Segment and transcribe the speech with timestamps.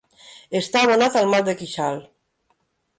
[0.59, 2.05] Estar abonat al mal de queixal.